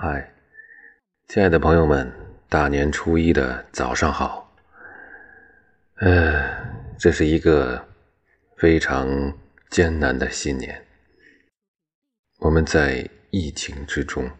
[0.00, 0.32] 嗨，
[1.26, 2.08] 亲爱的朋友们，
[2.48, 4.48] 大年初一的早上好。
[5.96, 6.40] 呃，
[6.96, 7.84] 这是一个
[8.58, 9.36] 非常
[9.68, 10.86] 艰难的新年，
[12.38, 14.30] 我们在疫情之中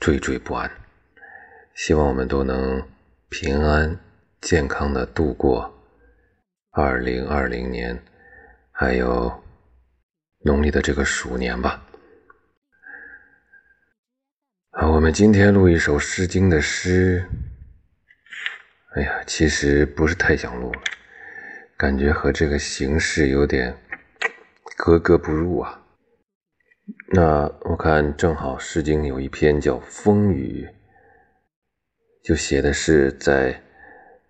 [0.00, 0.68] 惴惴不安，
[1.76, 2.82] 希望我们都能
[3.28, 3.96] 平安
[4.40, 5.72] 健康的度过
[6.72, 8.02] 二零二零年，
[8.72, 9.32] 还有
[10.40, 11.85] 农历的这个鼠年吧。
[14.76, 17.24] 啊，我们今天录一首《诗经》的诗。
[18.94, 20.80] 哎呀，其实不是太想录了，
[21.78, 23.74] 感觉和这个形式有点
[24.76, 25.80] 格格不入啊。
[27.14, 30.68] 那我看正好《诗经》有一篇叫《风雨》，
[32.22, 33.62] 就写的是在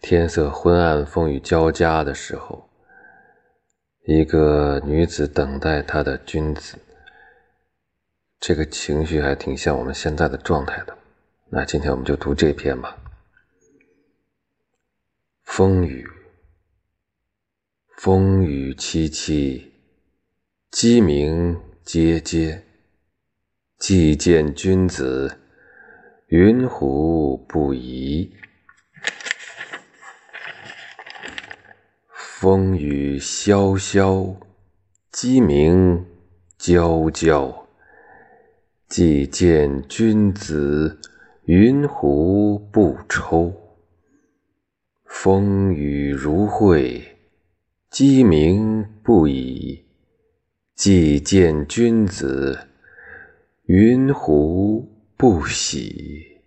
[0.00, 2.70] 天色昏暗、风雨交加的时候，
[4.06, 6.78] 一个女子等待她的君子。
[8.46, 10.96] 这个情绪还挺像我们现在的状态的。
[11.48, 12.96] 那今天我们就读这篇吧。
[15.42, 16.08] 风雨，
[17.96, 19.64] 风雨凄凄，
[20.70, 22.62] 鸡鸣喈喈。
[23.78, 25.40] 既见君子，
[26.28, 28.32] 云胡不疑？
[32.12, 34.36] 风雨萧萧，
[35.10, 36.06] 鸡鸣
[36.60, 37.65] 啾啾。
[38.88, 41.00] 既见君子，
[41.46, 43.52] 云胡不抽？
[45.04, 47.18] 风雨如晦，
[47.90, 49.84] 鸡鸣不已。
[50.76, 52.68] 既见君子，
[53.64, 56.38] 云胡不喜？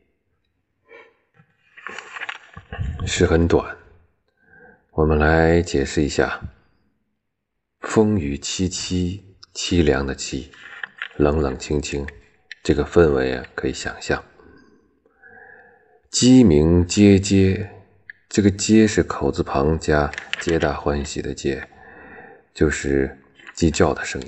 [3.05, 3.75] 诗很短，
[4.91, 6.39] 我们来解释一下：
[7.81, 9.19] 风雨凄凄，
[9.53, 10.47] 凄凉的凄，
[11.17, 12.07] 冷冷清清。
[12.69, 14.23] 这个氛围啊，可以想象。
[16.11, 17.67] 鸡鸣喈喈，
[18.29, 21.67] 这个喈是口字旁加皆大欢喜的皆，
[22.53, 23.17] 就是
[23.55, 24.27] 鸡叫的声音。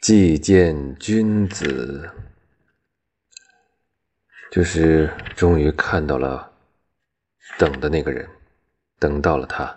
[0.00, 2.08] 既见君子，
[4.52, 6.52] 就是终于看到了
[7.58, 8.24] 等的那个人，
[9.00, 9.76] 等到了他。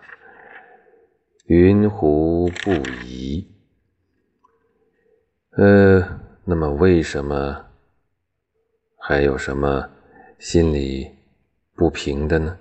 [1.48, 2.72] 云胡不
[3.04, 3.52] 疑？
[5.58, 6.29] 呃。
[6.50, 7.64] 那么，为什么
[8.98, 9.88] 还有什么
[10.40, 11.08] 心里
[11.76, 12.58] 不平的呢？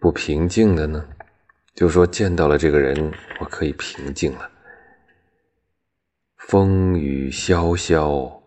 [0.00, 1.08] 不平静的呢？
[1.76, 4.50] 就说见到了这个人，我可以平静了。
[6.38, 8.42] 风雨萧萧，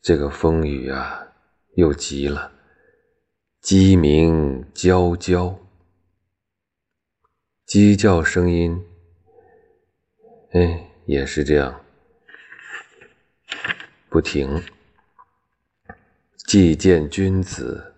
[0.00, 1.32] 这个风雨啊，
[1.74, 2.52] 又急了。
[3.60, 5.56] 鸡鸣啾啾，
[7.64, 8.86] 鸡叫声音，
[10.52, 10.92] 哎。
[11.06, 11.80] 也是这样，
[14.08, 14.60] 不停。
[16.48, 17.94] 既见君子，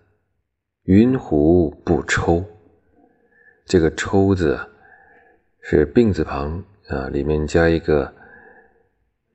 [0.83, 2.45] 云胡不抽？
[3.65, 4.59] 这个“抽”字
[5.61, 8.13] 是病字旁啊，里面加一个，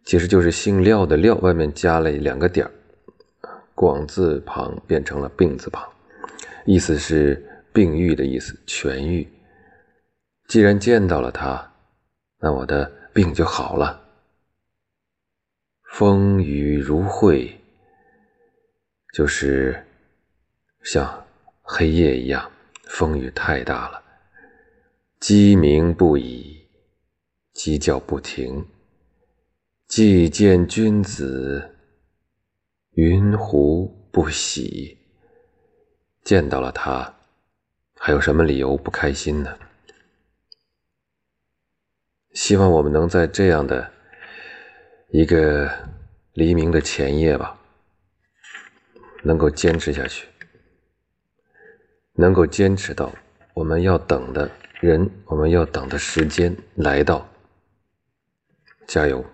[0.04, 2.72] 其实就是姓廖的廖，外面加了两个点儿，
[3.74, 5.84] 广字旁变成了病字旁，
[6.64, 9.28] 意思是病愈的意思，痊愈。
[10.46, 11.72] 既然见到了他，
[12.38, 13.03] 那我的。
[13.14, 14.02] 病就好了。
[15.84, 17.48] 风雨如晦，
[19.12, 19.86] 就是
[20.82, 21.24] 像
[21.62, 22.50] 黑夜一样，
[22.88, 24.02] 风雨太大了。
[25.20, 26.66] 鸡鸣不已，
[27.52, 28.66] 鸡叫不停。
[29.86, 31.76] 既见君子，
[32.94, 34.98] 云胡不喜？
[36.24, 37.14] 见到了他，
[37.96, 39.56] 还有什么理由不开心呢？
[42.44, 43.90] 希望我们能在这样的
[45.08, 45.66] 一个
[46.34, 47.58] 黎明的前夜吧，
[49.22, 50.28] 能够坚持下去，
[52.12, 53.10] 能够坚持到
[53.54, 54.50] 我们要等的
[54.80, 57.26] 人，我们要等的时间来到。
[58.86, 59.24] 加油！